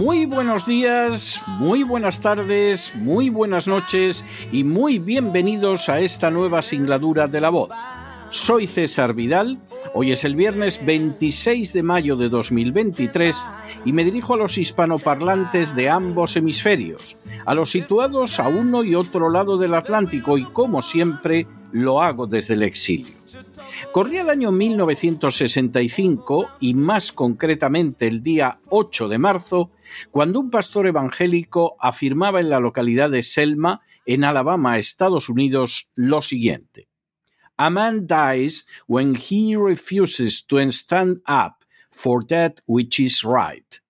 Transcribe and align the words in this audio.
muy 0.00 0.24
buenos 0.24 0.66
días, 0.66 1.42
muy 1.58 1.82
buenas 1.82 2.20
tardes, 2.20 2.94
muy 2.96 3.28
buenas 3.28 3.68
noches 3.68 4.24
y 4.50 4.64
muy 4.64 4.98
bienvenidos 4.98 5.88
a 5.90 6.00
esta 6.00 6.30
nueva 6.30 6.62
singladura 6.62 7.28
de 7.28 7.40
la 7.40 7.50
voz. 7.50 7.70
Soy 8.30 8.66
César 8.66 9.12
Vidal, 9.12 9.58
hoy 9.92 10.12
es 10.12 10.24
el 10.24 10.36
viernes 10.36 10.84
26 10.84 11.72
de 11.74 11.82
mayo 11.82 12.16
de 12.16 12.28
2023 12.28 13.44
y 13.84 13.92
me 13.92 14.04
dirijo 14.04 14.34
a 14.34 14.38
los 14.38 14.56
hispanoparlantes 14.56 15.74
de 15.74 15.90
ambos 15.90 16.34
hemisferios, 16.36 17.18
a 17.44 17.54
los 17.54 17.70
situados 17.70 18.40
a 18.40 18.48
uno 18.48 18.84
y 18.84 18.94
otro 18.94 19.28
lado 19.28 19.58
del 19.58 19.74
Atlántico 19.74 20.38
y 20.38 20.44
como 20.44 20.80
siempre 20.80 21.46
lo 21.72 22.02
hago 22.02 22.26
desde 22.26 22.54
el 22.54 22.62
exilio. 22.62 23.14
Corría 23.92 24.22
el 24.22 24.30
año 24.30 24.52
1965 24.52 26.48
y 26.60 26.74
más 26.74 27.12
concretamente 27.12 28.06
el 28.06 28.22
día 28.22 28.60
8 28.68 29.08
de 29.08 29.18
marzo, 29.18 29.70
cuando 30.10 30.40
un 30.40 30.50
pastor 30.50 30.86
evangélico 30.86 31.76
afirmaba 31.80 32.40
en 32.40 32.50
la 32.50 32.60
localidad 32.60 33.10
de 33.10 33.22
Selma, 33.22 33.80
en 34.06 34.24
Alabama, 34.24 34.78
Estados 34.78 35.28
Unidos, 35.28 35.90
lo 35.94 36.22
siguiente. 36.22 36.88
A 37.56 37.68
man 37.68 38.06
dies 38.06 38.66
when 38.86 39.14
he 39.14 39.54
refuses 39.54 40.46
to 40.46 40.58
stand 40.70 41.18
up 41.28 41.64
for 41.90 42.24
that 42.28 42.62
which 42.66 42.98
is 42.98 43.22
right. 43.22 43.80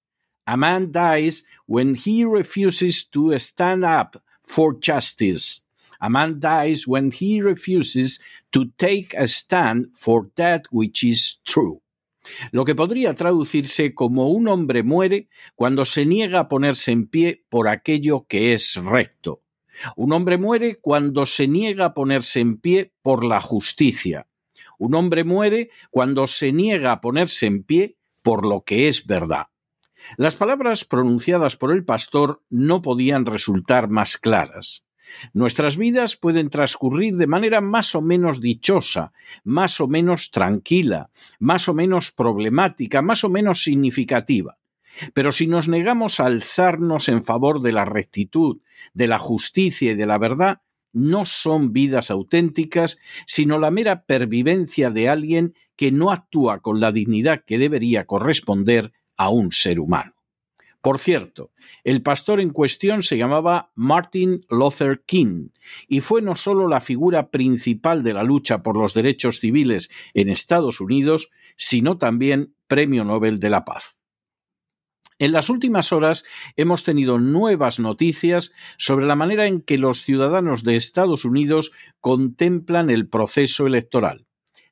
A 0.45 0.57
man 0.57 0.91
dies 0.91 1.45
when 1.67 1.95
he 1.95 2.25
refuses 2.25 3.09
to 3.11 3.39
stand 3.39 3.85
up 3.85 4.21
for 4.43 4.77
justice. 4.81 5.63
A 6.01 6.09
man 6.09 6.41
dies 6.41 6.87
when 6.87 7.13
he 7.13 7.41
refuses 7.43 8.21
to 8.51 8.67
take 8.77 9.15
a 9.17 9.27
stand 9.27 9.89
for 9.95 10.31
that 10.37 10.63
which 10.71 11.05
is 11.05 11.41
true. 11.45 11.83
Lo 12.53 12.65
que 12.65 12.75
podría 12.75 13.15
traducirse 13.15 13.95
como 13.95 14.29
un 14.29 14.49
hombre 14.49 14.83
muere 14.83 15.29
cuando 15.55 15.85
se 15.85 16.07
niega 16.07 16.41
a 16.41 16.49
ponerse 16.49 16.93
en 16.93 17.07
pie 17.07 17.45
por 17.49 17.69
aquello 17.69 18.27
que 18.27 18.53
es 18.53 18.77
recto. 18.77 19.43
Un 19.97 20.13
hombre 20.13 20.37
muere 20.37 20.79
cuando 20.81 21.27
se 21.27 21.49
niega 21.49 21.87
a 21.87 21.95
ponerse 21.95 22.41
en 22.41 22.59
pie 22.59 22.93
por 23.03 23.25
la 23.25 23.41
justicia. 23.41 24.27
Un 24.79 24.95
hombre 24.95 25.25
muere 25.25 25.71
cuando 25.91 26.27
se 26.27 26.53
niega 26.53 26.93
a 26.93 27.01
ponerse 27.01 27.47
en 27.47 27.63
pie 27.65 27.97
por 28.23 28.47
lo 28.47 28.63
que 28.63 28.89
es 28.89 29.07
verdad. 29.07 29.47
Las 30.17 30.37
palabras 30.37 30.85
pronunciadas 30.85 31.57
por 31.57 31.73
el 31.73 31.85
pastor 31.85 32.43
no 32.49 32.83
podían 32.83 33.27
resultar 33.27 33.89
más 33.89 34.17
claras. 34.17 34.85
Nuestras 35.33 35.77
vidas 35.77 36.17
pueden 36.17 36.51
transcurrir 36.51 37.17
de 37.17 37.27
manera 37.27 37.61
más 37.61 37.95
o 37.95 38.03
menos 38.03 38.41
dichosa, 38.41 39.13
más 39.45 39.81
o 39.81 39.89
menos 39.89 40.31
tranquila, 40.31 41.11
más 41.39 41.69
o 41.69 41.75
menos 41.75 42.13
problemática, 42.13 43.03
más 43.03 43.25
o 43.25 43.29
menos 43.29 43.63
significativa. 43.63 44.59
Pero 45.15 45.33
si 45.33 45.47
nos 45.47 45.69
negamos 45.69 46.21
a 46.21 46.27
alzarnos 46.27 47.09
en 47.09 47.23
favor 47.23 47.63
de 47.63 47.73
la 47.73 47.85
rectitud, 47.85 48.61
de 48.93 49.07
la 49.07 49.19
justicia 49.19 49.93
y 49.93 49.95
de 49.95 50.07
la 50.07 50.19
verdad, 50.19 50.63
no 50.93 51.25
son 51.25 51.73
vidas 51.73 52.11
auténticas, 52.11 52.99
sino 53.27 53.59
la 53.59 53.71
mera 53.71 54.05
pervivencia 54.05 54.91
de 54.91 55.09
alguien 55.09 55.55
que 55.77 55.93
no 55.93 56.11
actúa 56.11 56.61
con 56.61 56.81
la 56.81 56.93
dignidad 56.93 57.45
que 57.47 57.59
debería 57.59 58.07
corresponder 58.07 58.93
a 59.17 59.31
un 59.31 59.53
ser 59.53 59.81
humano. 59.81 60.15
Por 60.81 60.99
cierto, 60.99 61.53
el 61.85 62.03
pastor 62.03 62.41
en 62.41 62.51
cuestión 62.51 63.03
se 63.03 63.19
llamaba 63.19 63.71
Martin 63.75 64.47
Luther 64.49 65.03
King 65.05 65.49
y 65.89 66.01
fue 66.01 66.23
no 66.23 66.37
solo 66.37 66.69
la 66.69 66.81
figura 66.81 67.31
principal 67.31 68.03
de 68.03 68.15
la 68.15 68.23
lucha 68.23 68.63
por 68.63 68.79
los 68.79 68.95
derechos 68.95 69.41
civiles 69.41 69.91
en 70.15 70.31
Estados 70.31 70.81
Unidos, 70.81 71.31
sino 71.57 71.99
también 71.99 72.55
Premio 72.67 73.05
Nobel 73.05 73.41
de 73.41 73.51
la 73.51 73.67
Paz. 73.67 74.01
En 75.19 75.33
las 75.33 75.51
últimas 75.51 75.93
horas 75.93 76.25
hemos 76.57 76.83
tenido 76.83 77.19
nuevas 77.19 77.79
noticias 77.79 78.53
sobre 78.79 79.05
la 79.05 79.17
manera 79.17 79.47
en 79.47 79.61
que 79.61 79.77
los 79.77 80.03
ciudadanos 80.03 80.65
de 80.65 80.77
Estados 80.77 81.27
Unidos 81.27 81.73
contemplan 82.01 82.89
el 82.89 83.07
proceso 83.07 83.67
electoral. 83.67 84.27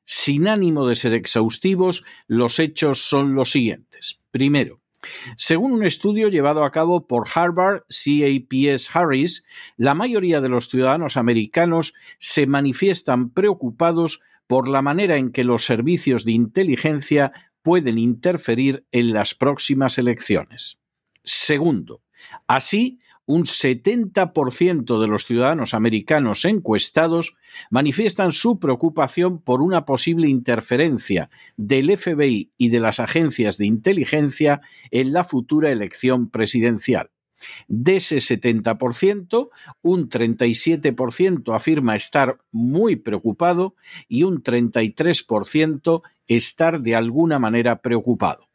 Sin 0.05 0.47
ánimo 0.47 0.87
de 0.87 0.95
ser 0.95 1.13
exhaustivos, 1.13 2.03
los 2.25 2.57
hechos 2.57 2.97
son 2.97 3.35
los 3.35 3.51
siguientes. 3.51 4.21
Primero, 4.31 4.81
según 5.37 5.71
un 5.71 5.85
estudio 5.85 6.27
llevado 6.27 6.63
a 6.63 6.71
cabo 6.71 7.07
por 7.07 7.27
Harvard 7.33 7.83
CAPS 7.87 8.95
Harris, 8.95 9.45
la 9.77 9.93
mayoría 9.93 10.41
de 10.41 10.49
los 10.49 10.69
ciudadanos 10.69 11.17
americanos 11.17 11.93
se 12.17 12.47
manifiestan 12.47 13.29
preocupados 13.29 14.21
por 14.47 14.67
la 14.67 14.81
manera 14.81 15.17
en 15.17 15.31
que 15.31 15.43
los 15.43 15.65
servicios 15.65 16.25
de 16.25 16.31
inteligencia 16.31 17.31
pueden 17.61 17.97
interferir 17.97 18.85
en 18.91 19.13
las 19.13 19.35
próximas 19.35 19.97
elecciones. 19.97 20.79
Segundo, 21.23 22.01
así, 22.47 22.99
un 23.29 23.43
70% 23.43 24.99
de 24.99 25.07
los 25.07 25.27
ciudadanos 25.27 25.75
americanos 25.75 26.45
encuestados 26.45 27.35
manifiestan 27.69 28.31
su 28.31 28.57
preocupación 28.57 29.39
por 29.39 29.61
una 29.61 29.85
posible 29.85 30.27
interferencia 30.27 31.29
del 31.55 31.95
FBI 31.95 32.51
y 32.57 32.69
de 32.69 32.79
las 32.79 32.99
agencias 32.99 33.59
de 33.59 33.67
inteligencia 33.67 34.61
en 34.89 35.13
la 35.13 35.23
futura 35.25 35.71
elección 35.71 36.31
presidencial. 36.31 37.11
De 37.67 37.97
ese 37.97 38.17
70%, 38.17 39.49
un 39.83 40.09
37% 40.09 41.55
afirma 41.55 41.95
estar 41.95 42.39
muy 42.51 42.95
preocupado 42.95 43.75
y 44.07 44.23
un 44.23 44.41
33% 44.41 46.01
estar 46.25 46.81
de 46.81 46.95
alguna 46.95 47.37
manera 47.37 47.83
preocupado. 47.83 48.49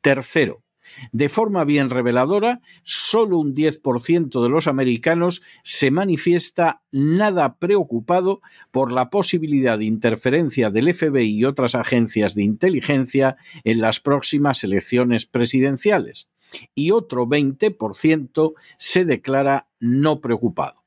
Tercero, 0.00 0.62
de 1.12 1.28
forma 1.28 1.64
bien 1.64 1.90
reveladora, 1.90 2.60
solo 2.82 3.38
un 3.38 3.54
10% 3.54 4.42
de 4.42 4.48
los 4.48 4.66
americanos 4.66 5.42
se 5.62 5.90
manifiesta 5.90 6.82
nada 6.90 7.56
preocupado 7.56 8.40
por 8.70 8.92
la 8.92 9.10
posibilidad 9.10 9.78
de 9.78 9.84
interferencia 9.84 10.70
del 10.70 10.92
FBI 10.94 11.30
y 11.30 11.44
otras 11.44 11.74
agencias 11.74 12.34
de 12.34 12.42
inteligencia 12.42 13.36
en 13.64 13.80
las 13.80 14.00
próximas 14.00 14.64
elecciones 14.64 15.26
presidenciales, 15.26 16.28
y 16.74 16.90
otro 16.90 17.26
20% 17.26 18.54
se 18.76 19.04
declara 19.04 19.68
no 19.80 20.20
preocupado. 20.20 20.84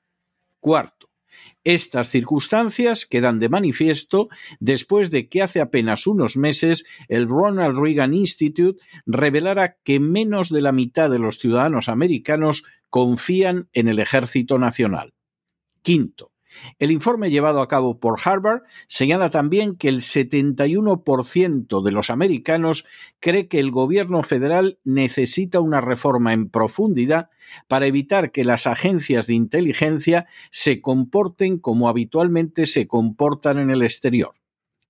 Cuarto, 0.59 1.09
estas 1.63 2.09
circunstancias 2.09 3.05
quedan 3.05 3.39
de 3.39 3.49
manifiesto 3.49 4.29
después 4.59 5.11
de 5.11 5.29
que 5.29 5.41
hace 5.41 5.61
apenas 5.61 6.07
unos 6.07 6.37
meses 6.37 6.85
el 7.07 7.27
Ronald 7.27 7.77
Reagan 7.77 8.13
Institute 8.13 8.79
revelara 9.05 9.77
que 9.83 9.99
menos 9.99 10.49
de 10.49 10.61
la 10.61 10.71
mitad 10.71 11.09
de 11.09 11.19
los 11.19 11.39
ciudadanos 11.39 11.89
americanos 11.89 12.63
confían 12.89 13.67
en 13.73 13.87
el 13.87 13.99
ejército 13.99 14.59
nacional. 14.59 15.13
Quinto, 15.81 16.31
el 16.79 16.91
informe 16.91 17.29
llevado 17.29 17.61
a 17.61 17.67
cabo 17.67 17.99
por 17.99 18.19
Harvard 18.23 18.63
señala 18.87 19.29
también 19.29 19.75
que 19.75 19.87
el 19.87 20.01
71% 20.01 21.83
de 21.83 21.91
los 21.91 22.09
americanos 22.09 22.85
cree 23.19 23.47
que 23.47 23.59
el 23.59 23.71
gobierno 23.71 24.23
federal 24.23 24.79
necesita 24.83 25.59
una 25.59 25.81
reforma 25.81 26.33
en 26.33 26.49
profundidad 26.49 27.29
para 27.67 27.87
evitar 27.87 28.31
que 28.31 28.43
las 28.43 28.67
agencias 28.67 29.27
de 29.27 29.33
inteligencia 29.33 30.27
se 30.49 30.81
comporten 30.81 31.59
como 31.59 31.89
habitualmente 31.89 32.65
se 32.65 32.87
comportan 32.87 33.59
en 33.59 33.69
el 33.69 33.81
exterior. 33.81 34.33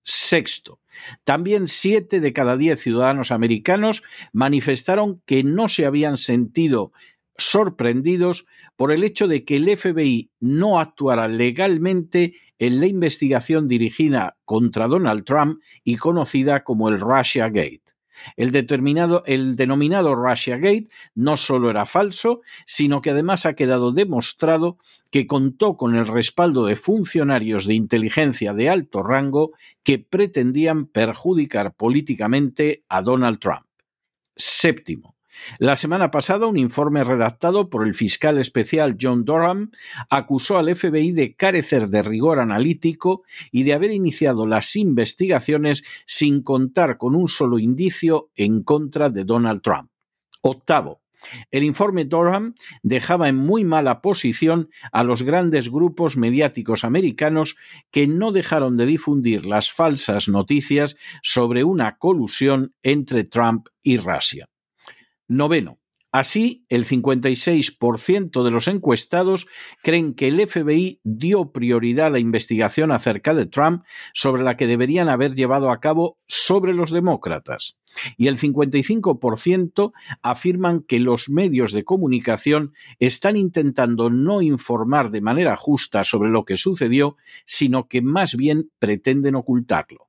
Sexto, 0.08 0.80
también 1.24 1.68
siete 1.68 2.20
de 2.20 2.32
cada 2.32 2.58
diez 2.58 2.80
ciudadanos 2.80 3.32
americanos 3.32 4.04
manifestaron 4.34 5.22
que 5.26 5.44
no 5.44 5.68
se 5.68 5.88
habían 5.88 6.18
sentido 6.18 6.92
sorprendidos 7.38 8.46
por 8.76 8.92
el 8.92 9.04
hecho 9.04 9.28
de 9.28 9.44
que 9.44 9.58
el 9.58 9.78
FBI 9.78 10.30
no 10.40 10.80
actuara 10.80 11.28
legalmente 11.28 12.34
en 12.60 12.80
la 12.80 12.88
investigación 12.88 13.68
dirigida 13.68 14.38
contra 14.46 14.88
Donald 14.88 15.26
Trump 15.26 15.62
y 15.84 15.96
conocida 15.98 16.64
como 16.64 16.90
el 16.90 17.00
Russia 17.00 17.50
Gate. 17.50 17.82
El, 18.38 18.52
determinado, 18.52 19.24
el 19.26 19.56
denominado 19.56 20.16
Russia 20.16 20.58
Gate 20.58 20.88
no 21.16 21.38
solo 21.38 21.70
era 21.70 21.86
falso, 21.86 22.42
sino 22.66 23.02
que 23.02 23.12
además 23.12 23.46
ha 23.46 23.56
quedado 23.56 23.92
demostrado 23.92 24.78
que 25.12 25.28
contó 25.28 25.78
con 25.78 25.96
el 25.96 26.08
respaldo 26.08 26.66
de 26.66 26.76
funcionarios 26.76 27.66
de 27.66 27.76
inteligencia 27.76 28.54
de 28.54 28.70
alto 28.70 29.04
rango 29.04 29.52
que 29.84 30.00
pretendían 30.00 30.86
perjudicar 30.86 31.74
políticamente 31.74 32.84
a 32.90 33.02
Donald 33.02 33.40
Trump. 33.40 33.66
Séptimo, 34.36 35.15
la 35.60 35.76
semana 35.76 36.12
pasada, 36.12 36.48
un 36.48 36.58
informe 36.58 37.04
redactado 37.04 37.70
por 37.70 37.86
el 37.86 37.94
fiscal 37.94 38.38
especial 38.38 38.98
John 39.00 39.26
Durham 39.26 39.72
acusó 40.10 40.58
al 40.58 40.76
FBI 40.76 41.12
de 41.12 41.36
carecer 41.36 41.90
de 41.90 42.04
rigor 42.04 42.40
analítico 42.40 43.24
y 43.52 43.64
de 43.64 43.74
haber 43.74 43.92
iniciado 43.92 44.46
las 44.46 44.76
investigaciones 44.76 45.84
sin 46.06 46.42
contar 46.42 46.98
con 46.98 47.16
un 47.16 47.28
solo 47.28 47.60
indicio 47.60 48.30
en 48.36 48.64
contra 48.64 49.10
de 49.10 49.24
Donald 49.24 49.62
Trump. 49.62 49.90
Octavo, 50.42 51.02
el 51.52 51.64
informe 51.64 52.06
Durham 52.06 52.56
dejaba 52.84 53.30
en 53.30 53.38
muy 53.38 53.64
mala 53.64 54.02
posición 54.02 54.70
a 54.92 55.04
los 55.04 55.24
grandes 55.24 55.70
grupos 55.70 56.18
mediáticos 56.18 56.84
americanos 56.84 57.56
que 57.92 58.08
no 58.08 58.32
dejaron 58.32 58.78
de 58.78 58.86
difundir 58.86 59.46
las 59.46 59.72
falsas 59.72 60.28
noticias 60.28 60.98
sobre 61.24 61.64
una 61.64 61.98
colusión 61.98 62.74
entre 62.84 63.24
Trump 63.24 63.68
y 63.82 63.98
Rusia. 63.98 64.48
Noveno. 65.28 65.80
Así, 66.16 66.66
el 66.70 66.86
56% 66.86 68.44
de 68.46 68.52
los 68.52 68.70
encuestados 68.70 69.48
creen 69.84 70.14
que 70.14 70.30
el 70.30 70.48
FBI 70.48 71.02
dio 71.04 71.52
prioridad 71.52 72.08
a 72.08 72.12
la 72.12 72.20
investigación 72.20 72.94
acerca 72.94 73.34
de 73.34 73.48
Trump 73.48 73.84
sobre 74.14 74.42
la 74.42 74.56
que 74.56 74.66
deberían 74.66 75.10
haber 75.10 75.36
llevado 75.36 75.70
a 75.70 75.82
cabo 75.82 76.18
sobre 76.26 76.74
los 76.74 76.92
demócratas. 76.92 77.80
Y 78.16 78.28
el 78.28 78.38
55% 78.38 79.92
afirman 80.22 80.84
que 80.84 81.02
los 81.02 81.28
medios 81.28 81.74
de 81.74 81.84
comunicación 81.84 82.74
están 83.00 83.36
intentando 83.36 84.10
no 84.10 84.42
informar 84.42 85.12
de 85.12 85.20
manera 85.20 85.58
justa 85.58 86.06
sobre 86.06 86.30
lo 86.30 86.46
que 86.46 86.56
sucedió, 86.56 87.18
sino 87.46 87.90
que 87.90 88.02
más 88.02 88.38
bien 88.38 88.72
pretenden 88.80 89.36
ocultarlo. 89.36 90.08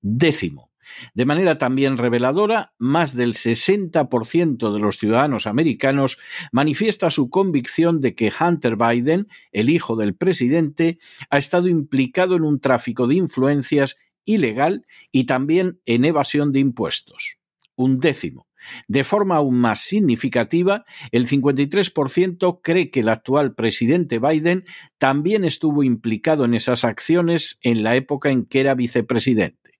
Décimo. 0.00 0.65
De 1.14 1.24
manera 1.24 1.58
también 1.58 1.96
reveladora, 1.96 2.72
más 2.78 3.14
del 3.14 3.34
60% 3.34 4.72
de 4.72 4.78
los 4.78 4.98
ciudadanos 4.98 5.46
americanos 5.46 6.18
manifiesta 6.52 7.10
su 7.10 7.30
convicción 7.30 8.00
de 8.00 8.14
que 8.14 8.32
Hunter 8.38 8.76
Biden, 8.76 9.28
el 9.52 9.70
hijo 9.70 9.96
del 9.96 10.14
presidente, 10.14 10.98
ha 11.30 11.38
estado 11.38 11.68
implicado 11.68 12.36
en 12.36 12.44
un 12.44 12.60
tráfico 12.60 13.06
de 13.06 13.16
influencias 13.16 13.96
ilegal 14.24 14.86
y 15.12 15.24
también 15.24 15.80
en 15.86 16.04
evasión 16.04 16.52
de 16.52 16.60
impuestos. 16.60 17.38
Un 17.76 18.00
décimo. 18.00 18.46
De 18.88 19.04
forma 19.04 19.36
aún 19.36 19.58
más 19.58 19.80
significativa, 19.80 20.84
el 21.12 21.28
53% 21.28 22.60
cree 22.62 22.90
que 22.90 23.00
el 23.00 23.08
actual 23.08 23.54
presidente 23.54 24.18
Biden 24.18 24.64
también 24.98 25.44
estuvo 25.44 25.84
implicado 25.84 26.44
en 26.44 26.54
esas 26.54 26.84
acciones 26.84 27.58
en 27.62 27.82
la 27.82 27.96
época 27.96 28.30
en 28.30 28.44
que 28.44 28.60
era 28.60 28.74
vicepresidente 28.74 29.75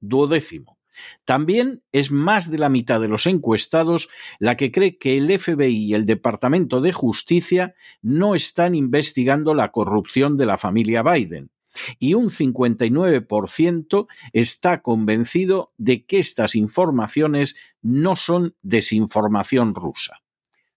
duodécimo. 0.00 0.78
También 1.24 1.82
es 1.92 2.10
más 2.10 2.50
de 2.50 2.58
la 2.58 2.68
mitad 2.68 3.00
de 3.00 3.08
los 3.08 3.26
encuestados 3.26 4.08
la 4.38 4.56
que 4.56 4.70
cree 4.70 4.96
que 4.98 5.16
el 5.16 5.38
FBI 5.38 5.74
y 5.74 5.94
el 5.94 6.06
Departamento 6.06 6.80
de 6.80 6.92
Justicia 6.92 7.74
no 8.02 8.34
están 8.34 8.74
investigando 8.74 9.54
la 9.54 9.72
corrupción 9.72 10.36
de 10.36 10.46
la 10.46 10.56
familia 10.56 11.02
Biden. 11.02 11.50
Y 11.98 12.14
un 12.14 12.30
59% 12.30 14.06
está 14.32 14.82
convencido 14.82 15.72
de 15.76 16.06
que 16.06 16.20
estas 16.20 16.54
informaciones 16.54 17.56
no 17.82 18.14
son 18.14 18.54
desinformación 18.62 19.74
rusa. 19.74 20.20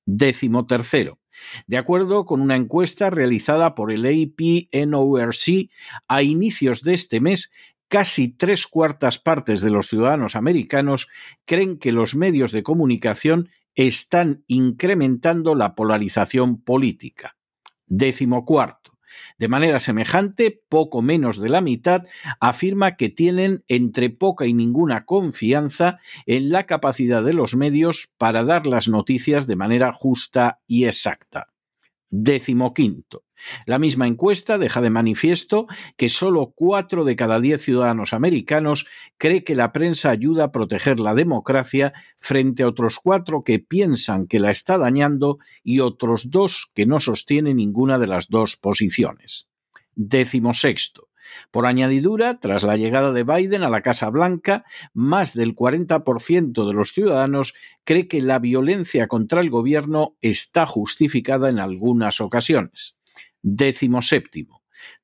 Décimo 0.06 0.66
tercero. 0.66 1.20
De 1.68 1.78
acuerdo 1.78 2.26
con 2.26 2.42
una 2.42 2.56
encuesta 2.56 3.12
realizada 3.12 3.76
por 3.76 3.92
el 3.92 4.06
AP-NORC 4.06 5.70
a 6.08 6.24
inicios 6.24 6.82
de 6.82 6.96
este 6.96 7.20
mes, 7.20 7.52
casi 7.88 8.29
tres 8.29 8.67
cuartas 8.67 9.20
partes 9.20 9.62
de 9.62 9.70
los 9.70 9.88
ciudadanos 9.88 10.36
americanos 10.36 11.08
creen 11.46 11.77
que 11.77 11.91
los 11.91 12.15
medios 12.15 12.51
de 12.51 12.63
comunicación 12.63 13.50
están 13.75 14.44
incrementando 14.48 15.56
la 15.56 15.75
polarización 15.75 16.62
política. 16.62 17.38
Décimo 17.86 18.44
cuarto. 18.44 18.98
De 19.38 19.48
manera 19.48 19.79
semejante, 19.79 20.62
poco 20.67 21.01
menos 21.01 21.39
de 21.39 21.50
la 21.50 21.62
mitad 21.62 22.03
afirma 22.39 22.96
que 22.96 23.10
tienen 23.10 23.63
entre 23.67 24.10
poca 24.10 24.46
y 24.46 24.53
ninguna 24.53 25.06
confianza 25.06 26.00
en 26.25 26.50
la 26.50 26.65
capacidad 26.65 27.24
de 27.24 27.34
los 27.34 27.56
medios 27.56 28.12
para 28.17 28.44
dar 28.44 28.67
las 28.67 28.88
noticias 28.88 29.48
de 29.48 29.56
manera 29.56 29.94
justa 29.94 30.60
y 30.67 30.86
exacta. 30.86 31.48
Décimo 32.10 32.74
quinto. 32.74 33.24
La 33.66 33.80
misma 33.80 34.08
encuesta 34.08 34.58
deja 34.58 34.82
de 34.82 34.90
manifiesto 34.90 35.68
que 35.98 36.10
solo 36.10 36.54
cuatro 36.56 37.04
de 37.04 37.16
cada 37.16 37.40
diez 37.40 37.62
ciudadanos 37.62 38.14
americanos 38.14 38.88
cree 39.18 39.44
que 39.44 39.56
la 39.56 39.74
prensa 39.74 40.10
ayuda 40.10 40.46
a 40.46 40.52
proteger 40.52 41.00
la 41.00 41.14
democracia 41.14 41.94
frente 42.18 42.64
a 42.64 42.68
otros 42.68 43.00
cuatro 43.04 43.44
que 43.44 43.60
piensan 43.60 44.28
que 44.28 44.40
la 44.40 44.52
está 44.52 44.78
dañando 44.78 45.40
y 45.64 45.82
otros 45.82 46.32
dos 46.32 46.72
que 46.74 46.86
no 46.86 47.00
sostienen 47.00 47.58
ninguna 47.58 48.00
de 48.00 48.08
las 48.08 48.30
dos 48.30 48.56
posiciones. 48.56 49.48
Décimo 49.96 50.54
sexto. 50.54 51.07
Por 51.52 51.66
añadidura, 51.66 52.40
tras 52.40 52.64
la 52.64 52.78
llegada 52.78 53.12
de 53.12 53.24
Biden 53.24 53.64
a 53.64 53.70
la 53.70 53.82
Casa 53.82 54.10
Blanca, 54.10 54.66
más 54.94 55.34
del 55.34 55.56
40% 55.56 56.68
de 56.68 56.74
los 56.74 56.92
ciudadanos 56.92 57.54
cree 57.84 58.08
que 58.08 58.22
la 58.22 58.40
violencia 58.40 59.08
contra 59.08 59.42
el 59.42 59.50
gobierno 59.50 60.16
está 60.22 60.66
justificada 60.66 61.50
en 61.50 61.60
algunas 61.60 62.22
ocasiones. 62.22 62.98
Décimo 63.42 64.02
séptimo. 64.02 64.64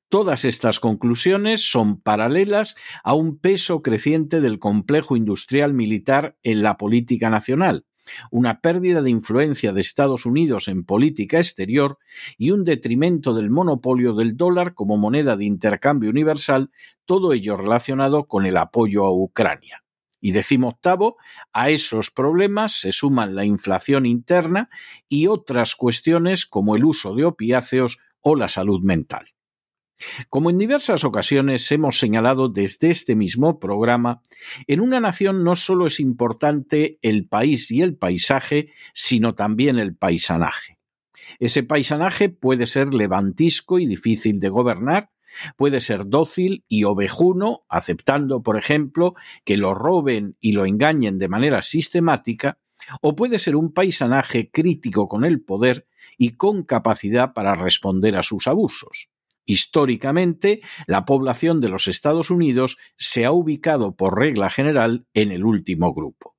Todas 0.10 0.46
estas 0.46 0.80
conclusiones 0.80 1.72
son 1.72 2.00
paralelas 2.00 2.76
a 3.04 3.16
un 3.16 3.40
peso 3.40 3.82
creciente 3.82 4.42
del 4.42 4.60
complejo 4.60 5.16
industrial 5.16 5.74
militar 5.74 6.38
en 6.44 6.62
la 6.62 6.78
política 6.78 7.32
nacional, 7.32 7.86
una 8.32 8.60
pérdida 8.62 9.02
de 9.02 9.10
influencia 9.10 9.74
de 9.74 9.82
Estados 9.82 10.26
Unidos 10.26 10.68
en 10.68 10.84
política 10.84 11.38
exterior 11.38 11.98
y 12.38 12.52
un 12.52 12.64
detrimento 12.64 13.34
del 13.34 13.50
monopolio 13.50 14.14
del 14.14 14.38
dólar 14.38 14.74
como 14.74 14.98
moneda 14.98 15.36
de 15.38 15.46
intercambio 15.46 16.10
universal, 16.10 16.72
todo 17.06 17.34
ello 17.34 17.58
relacionado 17.58 18.26
con 18.28 18.46
el 18.46 18.58
apoyo 18.58 19.06
a 19.06 19.12
Ucrania. 19.12 19.84
Y 20.20 20.32
decimoctavo, 20.32 21.18
a 21.52 21.70
esos 21.70 22.10
problemas 22.10 22.80
se 22.80 22.94
suman 22.94 23.36
la 23.36 23.44
inflación 23.44 24.06
interna 24.06 24.70
y 25.10 25.28
otras 25.28 25.76
cuestiones 25.76 26.46
como 26.46 26.76
el 26.76 26.86
uso 26.86 27.14
de 27.14 27.26
opiáceos 27.26 28.00
o 28.22 28.38
la 28.38 28.48
salud 28.48 28.82
mental. 28.82 29.26
Como 30.30 30.50
en 30.50 30.58
diversas 30.58 31.04
ocasiones 31.04 31.72
hemos 31.72 32.00
señalado 32.00 32.50
desde 32.50 32.90
este 32.90 33.16
mismo 33.16 33.60
programa, 33.60 34.22
en 34.68 34.82
una 34.82 35.00
nación 35.00 35.44
no 35.44 35.56
solo 35.56 35.88
es 35.88 36.00
importante 36.00 37.00
el 37.02 37.28
país 37.28 37.72
y 37.72 37.82
el 37.82 37.96
paisaje, 37.96 38.72
sino 38.94 39.36
también 39.36 39.78
el 39.78 39.96
paisanaje. 39.96 40.78
Ese 41.40 41.64
paisanaje 41.64 42.30
puede 42.30 42.66
ser 42.66 42.94
levantisco 42.94 43.80
y 43.80 43.86
difícil 43.86 44.40
de 44.40 44.50
gobernar, 44.50 45.12
puede 45.58 45.80
ser 45.80 46.08
dócil 46.08 46.64
y 46.68 46.84
ovejuno, 46.84 47.66
aceptando, 47.70 48.44
por 48.44 48.58
ejemplo, 48.58 49.16
que 49.44 49.58
lo 49.58 49.74
roben 49.74 50.38
y 50.40 50.52
lo 50.52 50.66
engañen 50.66 51.18
de 51.18 51.30
manera 51.30 51.62
sistemática, 51.62 52.60
o 53.02 53.16
puede 53.16 53.40
ser 53.40 53.56
un 53.56 53.74
paisanaje 53.74 54.52
crítico 54.52 55.08
con 55.08 55.24
el 55.24 55.42
poder 55.42 55.88
y 56.18 56.32
con 56.32 56.64
capacidad 56.64 57.34
para 57.34 57.56
responder 57.56 58.16
a 58.16 58.24
sus 58.24 58.48
abusos. 58.48 59.10
Históricamente, 59.46 60.62
la 60.88 61.06
población 61.06 61.62
de 61.62 61.70
los 61.70 61.88
Estados 61.88 62.30
Unidos 62.30 62.78
se 62.98 63.26
ha 63.26 63.32
ubicado 63.32 63.96
por 63.96 64.18
regla 64.18 64.50
general 64.50 65.06
en 65.14 65.32
el 65.32 65.44
último 65.44 65.94
grupo. 65.94 66.34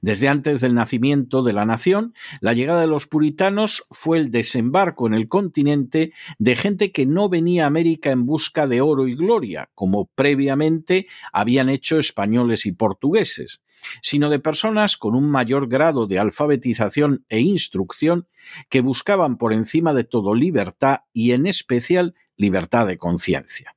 Desde 0.00 0.28
antes 0.28 0.60
del 0.60 0.74
nacimiento 0.74 1.42
de 1.42 1.52
la 1.52 1.64
nación, 1.64 2.14
la 2.40 2.52
llegada 2.52 2.82
de 2.82 2.86
los 2.86 3.06
puritanos 3.06 3.84
fue 3.90 4.18
el 4.18 4.30
desembarco 4.30 5.06
en 5.06 5.14
el 5.14 5.28
continente 5.28 6.12
de 6.38 6.56
gente 6.56 6.92
que 6.92 7.06
no 7.06 7.28
venía 7.28 7.64
a 7.64 7.66
América 7.68 8.10
en 8.10 8.26
busca 8.26 8.66
de 8.66 8.80
oro 8.80 9.08
y 9.08 9.14
gloria, 9.14 9.70
como 9.74 10.06
previamente 10.14 11.06
habían 11.32 11.68
hecho 11.68 11.98
españoles 11.98 12.66
y 12.66 12.72
portugueses, 12.72 13.60
sino 14.00 14.30
de 14.30 14.38
personas 14.38 14.96
con 14.96 15.14
un 15.14 15.30
mayor 15.30 15.68
grado 15.68 16.06
de 16.06 16.18
alfabetización 16.18 17.24
e 17.28 17.40
instrucción 17.40 18.28
que 18.68 18.80
buscaban 18.80 19.36
por 19.36 19.52
encima 19.52 19.92
de 19.94 20.04
todo 20.04 20.34
libertad 20.34 21.00
y 21.12 21.32
en 21.32 21.46
especial 21.46 22.14
libertad 22.42 22.86
de 22.86 22.98
conciencia. 22.98 23.74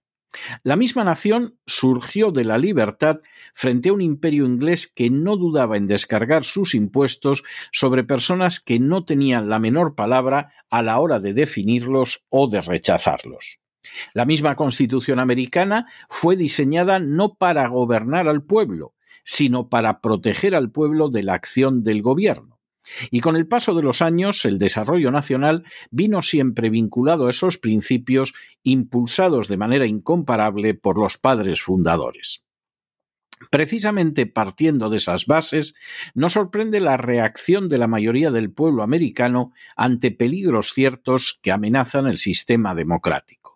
La 0.63 0.75
misma 0.75 1.03
nación 1.03 1.57
surgió 1.65 2.31
de 2.31 2.43
la 2.43 2.57
libertad 2.57 3.21
frente 3.53 3.89
a 3.89 3.93
un 3.93 4.01
imperio 4.01 4.45
inglés 4.45 4.87
que 4.87 5.09
no 5.09 5.37
dudaba 5.37 5.77
en 5.77 5.87
descargar 5.87 6.43
sus 6.43 6.75
impuestos 6.75 7.43
sobre 7.71 8.03
personas 8.03 8.59
que 8.59 8.79
no 8.79 9.05
tenían 9.05 9.47
la 9.47 9.59
menor 9.59 9.95
palabra 9.95 10.51
a 10.69 10.81
la 10.81 10.99
hora 10.99 11.19
de 11.19 11.33
definirlos 11.33 12.25
o 12.29 12.49
de 12.49 12.61
rechazarlos. 12.61 13.59
La 14.13 14.25
misma 14.25 14.55
Constitución 14.55 15.19
americana 15.19 15.87
fue 16.09 16.35
diseñada 16.35 16.99
no 16.99 17.35
para 17.35 17.67
gobernar 17.67 18.27
al 18.27 18.43
pueblo, 18.43 18.93
sino 19.23 19.69
para 19.69 20.01
proteger 20.01 20.53
al 20.53 20.71
pueblo 20.71 21.09
de 21.09 21.23
la 21.23 21.33
acción 21.33 21.83
del 21.83 22.01
gobierno. 22.01 22.54
Y 23.11 23.19
con 23.19 23.35
el 23.35 23.47
paso 23.47 23.73
de 23.73 23.83
los 23.83 24.01
años, 24.01 24.45
el 24.45 24.59
desarrollo 24.59 25.11
nacional 25.11 25.63
vino 25.91 26.21
siempre 26.21 26.69
vinculado 26.69 27.27
a 27.27 27.29
esos 27.29 27.57
principios 27.57 28.33
impulsados 28.63 29.47
de 29.47 29.57
manera 29.57 29.85
incomparable 29.85 30.73
por 30.73 30.97
los 30.97 31.17
padres 31.17 31.61
fundadores. 31.61 32.43
Precisamente 33.51 34.25
partiendo 34.25 34.89
de 34.89 34.97
esas 34.97 35.25
bases, 35.25 35.75
nos 36.13 36.33
sorprende 36.33 36.79
la 36.79 36.97
reacción 36.97 37.67
de 37.67 37.77
la 37.77 37.87
mayoría 37.87 38.31
del 38.31 38.51
pueblo 38.51 38.81
americano 38.81 39.51
ante 39.75 40.11
peligros 40.11 40.73
ciertos 40.73 41.39
que 41.41 41.51
amenazan 41.51 42.07
el 42.07 42.17
sistema 42.17 42.73
democrático. 42.75 43.54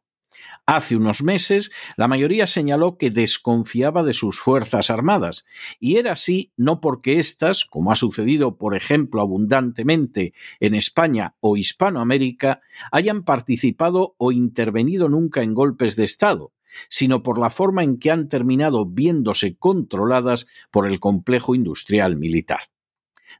Hace 0.71 0.95
unos 0.95 1.23
meses, 1.23 1.71
la 1.97 2.07
mayoría 2.07 2.45
señaló 2.45 2.99
que 2.99 3.09
desconfiaba 3.09 4.03
de 4.03 4.13
sus 4.13 4.39
Fuerzas 4.39 4.91
Armadas, 4.91 5.47
y 5.79 5.95
era 5.95 6.11
así 6.11 6.53
no 6.57 6.79
porque 6.79 7.17
éstas, 7.17 7.65
como 7.65 7.91
ha 7.91 7.95
sucedido, 7.95 8.59
por 8.59 8.75
ejemplo, 8.75 9.19
abundantemente 9.19 10.35
en 10.59 10.75
España 10.75 11.33
o 11.39 11.57
Hispanoamérica, 11.57 12.61
hayan 12.91 13.23
participado 13.23 14.13
o 14.19 14.31
intervenido 14.31 15.09
nunca 15.09 15.41
en 15.41 15.55
golpes 15.55 15.95
de 15.95 16.03
Estado, 16.03 16.53
sino 16.87 17.23
por 17.23 17.39
la 17.39 17.49
forma 17.49 17.83
en 17.83 17.97
que 17.97 18.11
han 18.11 18.29
terminado 18.29 18.85
viéndose 18.85 19.57
controladas 19.57 20.45
por 20.69 20.85
el 20.85 20.99
complejo 20.99 21.55
industrial 21.55 22.15
militar. 22.15 22.59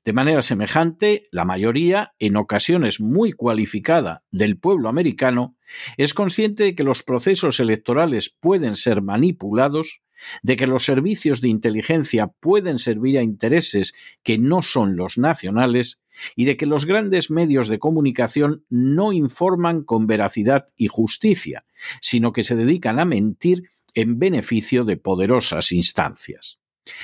De 0.06 0.14
manera 0.14 0.42
semejante, 0.42 1.24
la 1.32 1.46
mayoría, 1.46 2.14
en 2.20 2.38
ocasiones 2.38 3.00
muy 3.00 3.32
cualificada, 3.32 4.24
del 4.32 4.58
pueblo 4.58 4.90
americano, 4.90 5.56
es 5.98 6.14
consciente 6.14 6.64
de 6.64 6.76
que 6.76 6.84
los 6.84 7.04
procesos 7.04 7.60
electorales 7.60 8.30
pueden 8.30 8.76
ser 8.76 9.02
manipulados, 9.02 10.02
de 10.44 10.56
que 10.56 10.68
los 10.68 10.84
servicios 10.84 11.42
de 11.42 11.50
inteligencia 11.50 12.28
pueden 12.28 12.80
servir 12.80 13.18
a 13.18 13.24
intereses 13.24 13.94
que 14.24 14.38
no 14.38 14.62
son 14.62 14.96
los 14.96 15.18
nacionales 15.18 16.02
y 16.36 16.46
de 16.46 16.58
que 16.58 16.66
los 16.66 16.86
grandes 16.86 17.32
medios 17.32 17.68
de 17.68 17.80
comunicación 17.80 18.66
no 18.70 19.14
informan 19.14 19.84
con 19.84 20.08
veracidad 20.08 20.68
y 20.76 20.88
justicia, 20.88 21.66
sino 22.02 22.34
que 22.34 22.44
se 22.44 22.56
dedican 22.56 23.00
a 23.00 23.06
mentir 23.06 23.72
en 23.94 24.20
beneficio 24.20 24.84
de 24.84 24.98
poderosas 24.98 25.72
instancias. 25.72 26.60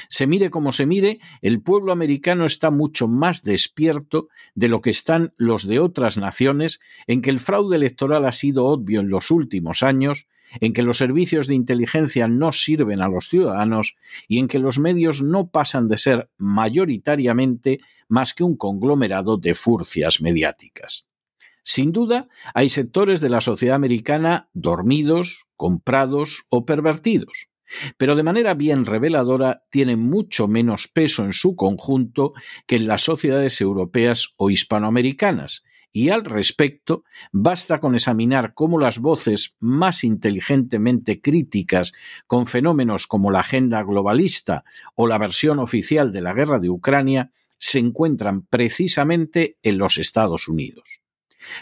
Se 0.10 0.28
mire 0.28 0.50
como 0.50 0.72
se 0.72 0.86
mire, 0.86 1.20
el 1.42 1.62
pueblo 1.62 1.92
americano 1.92 2.46
está 2.46 2.72
mucho 2.72 3.08
más 3.08 3.44
despierto 3.44 4.30
de 4.54 4.70
lo 4.70 4.82
que 4.82 4.90
están 4.90 5.34
los 5.38 5.68
de 5.68 5.80
otras 5.80 6.18
naciones 6.18 6.80
en 7.08 7.22
que 7.22 7.30
el 7.30 7.40
fraude 7.40 7.76
electoral 7.76 8.26
ha 8.26 8.32
sido 8.32 8.66
obvio 8.66 9.00
en 9.00 9.10
los 9.10 9.32
últimos 9.32 9.84
años, 9.84 10.28
en 10.62 10.74
que 10.74 10.84
los 10.84 10.98
servicios 10.98 11.48
de 11.48 11.56
inteligencia 11.56 12.28
no 12.28 12.52
sirven 12.52 13.02
a 13.02 13.08
los 13.08 13.28
ciudadanos 13.28 13.96
y 14.28 14.40
en 14.40 14.48
que 14.48 14.60
los 14.60 14.80
medios 14.80 15.22
no 15.22 15.50
pasan 15.50 15.88
de 15.88 15.98
ser 15.98 16.30
mayoritariamente 16.38 17.80
más 18.08 18.34
que 18.34 18.44
un 18.44 18.56
conglomerado 18.56 19.38
de 19.38 19.54
furcias 19.54 20.22
mediáticas. 20.22 21.08
Sin 21.64 21.92
duda, 21.92 22.28
hay 22.54 22.70
sectores 22.70 23.22
de 23.22 23.30
la 23.30 23.42
sociedad 23.42 23.76
americana 23.76 24.50
dormidos, 24.54 25.48
comprados 25.56 26.46
o 26.50 26.64
pervertidos 26.64 27.50
pero 27.98 28.16
de 28.16 28.24
manera 28.24 28.54
bien 28.54 28.86
reveladora 28.86 29.64
tiene 29.70 29.96
mucho 29.96 30.48
menos 30.48 30.88
peso 30.88 31.24
en 31.26 31.34
su 31.34 31.56
conjunto 31.56 32.34
que 32.68 32.76
en 32.76 32.88
las 32.88 33.02
sociedades 33.02 33.60
europeas 33.62 34.34
o 34.38 34.50
hispanoamericanas, 34.50 35.64
y 35.96 36.10
al 36.10 36.26
respecto 36.26 37.06
basta 37.32 37.80
con 37.80 37.96
examinar 37.96 38.54
cómo 38.54 38.78
las 38.78 39.00
voces 39.00 39.56
más 39.62 40.04
inteligentemente 40.04 41.22
críticas 41.22 41.94
con 42.28 42.48
fenómenos 42.48 43.08
como 43.08 43.32
la 43.32 43.40
agenda 43.40 43.82
globalista 43.82 44.66
o 44.96 45.08
la 45.08 45.18
versión 45.18 45.60
oficial 45.60 46.12
de 46.12 46.20
la 46.20 46.34
guerra 46.34 46.60
de 46.60 46.70
Ucrania 46.70 47.32
se 47.58 47.80
encuentran 47.80 48.42
precisamente 48.42 49.58
en 49.64 49.78
los 49.78 49.98
Estados 49.98 50.50
Unidos. 50.50 51.05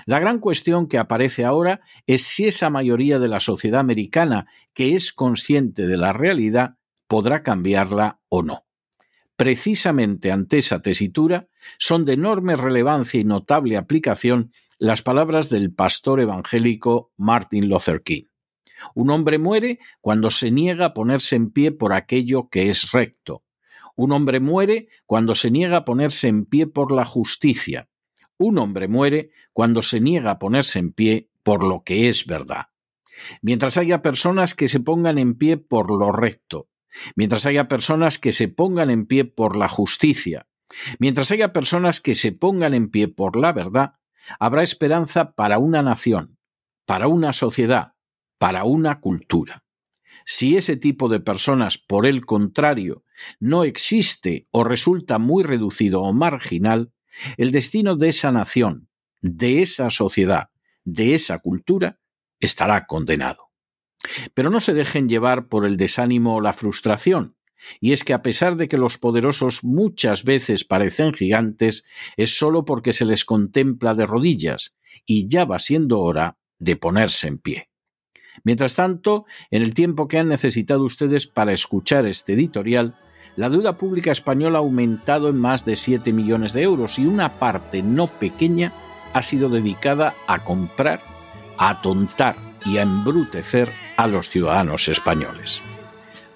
La 0.06 0.20
gran 0.20 0.40
cuestión 0.40 0.88
que 0.88 0.98
aparece 0.98 1.46
ahora 1.46 1.82
es 2.08 2.24
si 2.24 2.48
esa 2.48 2.70
mayoría 2.70 3.20
de 3.20 3.28
la 3.28 3.40
sociedad 3.40 3.80
americana 3.80 4.48
que 4.74 4.96
es 4.96 5.13
consciente 5.13 5.88
de 5.88 5.98
la 5.98 6.13
realidad 6.13 6.78
podrá 7.08 7.44
cambiarla 7.44 8.20
o 8.30 8.44
no. 8.44 8.66
Precisamente 9.36 10.32
ante 10.32 10.60
esa 10.60 10.82
tesitura 10.82 11.48
son 11.78 12.06
de 12.06 12.13
enorme 12.13 12.56
relevancia 12.56 13.20
y 13.20 13.24
notable 13.24 13.78
aplicación 13.78 14.52
las 14.78 15.02
palabras 15.02 15.50
del 15.50 15.74
pastor 15.74 16.20
evangélico 16.20 17.12
Martin 17.18 17.70
Luther 17.70 18.04
King. 18.04 18.25
Un 18.96 19.10
hombre 19.10 19.40
muere 19.40 19.80
cuando 20.02 20.30
se 20.30 20.52
niega 20.52 20.88
a 20.88 20.94
ponerse 20.94 21.36
en 21.36 21.52
pie 21.52 21.72
por 21.72 21.94
aquello 21.94 22.50
que 22.50 22.70
es 22.70 22.92
recto. 22.92 23.44
Un 23.96 24.12
hombre 24.12 24.40
muere 24.40 24.88
cuando 25.06 25.36
se 25.36 25.52
niega 25.52 25.78
a 25.78 25.86
ponerse 25.86 26.28
en 26.28 26.46
pie 26.46 26.68
por 26.68 26.92
la 26.92 27.06
justicia. 27.06 27.90
Un 28.38 28.58
hombre 28.58 28.88
muere 28.88 29.32
cuando 29.54 29.82
se 29.82 30.00
niega 30.00 30.32
a 30.32 30.40
ponerse 30.40 30.80
en 30.80 30.92
pie 30.92 31.30
por 31.44 31.63
lo 31.63 31.84
que 31.84 32.10
es 32.10 32.25
verdad. 32.25 32.68
Mientras 33.42 33.78
haya 33.78 34.02
personas 34.02 34.56
que 34.56 34.68
se 34.68 34.80
pongan 34.80 35.18
en 35.18 35.36
pie 35.36 35.58
por 35.58 35.92
lo 35.92 36.12
recto, 36.12 36.70
mientras 37.16 37.46
haya 37.46 37.68
personas 37.68 38.20
que 38.20 38.32
se 38.32 38.48
pongan 38.48 38.90
en 38.90 39.06
pie 39.06 39.25
por 39.25 39.56
la 39.56 39.70
justicia, 39.70 40.48
mientras 41.00 41.32
haya 41.32 41.54
personas 41.54 42.02
que 42.02 42.16
se 42.16 42.32
pongan 42.32 42.74
en 42.74 42.90
pie 42.90 43.08
por 43.08 43.36
la 43.36 43.54
verdad, 43.54 43.96
habrá 44.40 44.63
esperanza 44.63 45.34
para 45.34 45.60
una 45.60 45.82
nación, 45.82 46.38
para 46.86 47.08
una 47.08 47.34
sociedad, 47.34 47.94
para 48.38 48.63
una 48.63 49.00
cultura. 49.00 49.63
Si 50.25 50.56
ese 50.56 50.78
tipo 50.78 51.10
de 51.10 51.20
personas, 51.20 51.78
por 51.78 52.06
el 52.06 52.25
contrario, 52.25 53.04
no 53.40 53.66
existe 53.66 54.48
o 54.52 54.63
resulta 54.63 55.20
muy 55.20 55.44
reducido 55.44 56.02
o 56.02 56.13
marginal, 56.13 56.92
el 57.38 57.51
destino 57.51 57.96
de 57.96 58.10
esa 58.10 58.32
nación, 58.32 58.89
de 59.22 59.62
esa 59.62 59.89
sociedad, 59.89 60.50
de 60.84 61.13
esa 61.13 61.39
cultura, 61.39 62.00
estará 62.39 62.86
condenado. 62.86 63.50
Pero 64.34 64.50
no 64.50 64.60
se 64.60 64.74
dejen 64.74 65.08
llevar 65.08 65.48
por 65.48 65.65
el 65.65 65.77
desánimo 65.77 66.36
o 66.36 66.41
la 66.41 66.53
frustración, 66.53 67.38
y 67.79 67.93
es 67.93 68.03
que 68.03 68.13
a 68.13 68.22
pesar 68.22 68.58
de 68.58 68.67
que 68.67 68.77
los 68.77 68.98
poderosos 68.98 69.63
muchas 69.63 70.24
veces 70.24 70.65
parecen 70.65 71.13
gigantes, 71.13 71.86
es 72.17 72.38
sólo 72.38 72.65
porque 72.65 72.91
se 72.91 73.05
les 73.05 73.24
contempla 73.24 73.96
de 73.96 74.05
rodillas, 74.05 74.75
y 75.05 75.27
ya 75.27 75.46
va 75.46 75.60
siendo 75.60 76.00
hora 76.01 76.38
de 76.60 76.75
ponerse 76.75 77.27
en 77.27 77.38
pie. 77.38 77.70
Mientras 78.43 78.75
tanto, 78.75 79.25
en 79.51 79.62
el 79.62 79.74
tiempo 79.74 80.08
que 80.08 80.17
han 80.17 80.27
necesitado 80.27 80.84
ustedes 80.84 81.27
para 81.27 81.53
escuchar 81.53 82.05
este 82.05 82.34
editorial, 82.34 83.00
la 83.36 83.50
deuda 83.50 83.78
pública 83.78 84.12
española 84.12 84.60
ha 84.60 84.62
aumentado 84.62 85.30
en 85.30 85.38
más 85.38 85.66
de 85.66 85.75
7 85.75 86.13
millones 86.13 86.54
de 86.54 86.62
euros 86.62 87.00
y 87.00 87.06
una 87.06 87.40
parte 87.40 87.82
no 87.82 88.08
pequeña 88.08 88.72
ha 89.13 89.22
sido 89.22 89.50
dedicada 89.50 90.13
a 90.28 90.44
comprar, 90.44 91.02
a 91.58 91.70
atontar 91.70 92.36
y 92.66 92.78
a 92.78 92.84
embrutecer 92.84 93.70
a 93.98 94.08
los 94.08 94.30
ciudadanos 94.30 94.88
españoles. 94.88 95.62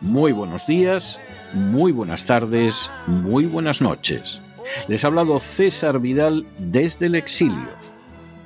Muy 0.01 0.31
buenos 0.31 0.67
días, 0.67 1.19
muy 1.53 1.91
buenas 1.91 2.25
tardes, 2.25 2.89
muy 3.07 3.45
buenas 3.45 3.81
noches. 3.81 4.41
Les 4.87 5.03
ha 5.03 5.07
hablado 5.07 5.39
César 5.39 5.99
Vidal 5.99 6.45
desde 6.57 7.07
el 7.07 7.15
exilio. 7.15 7.69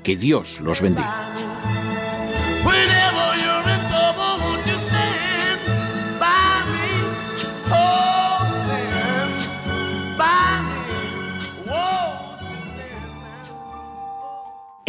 Que 0.04 0.16
Dios 0.16 0.60
los 0.62 0.82
bendiga. 0.82 1.26